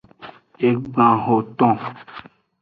Egban 0.69 1.15
hoton. 1.23 1.77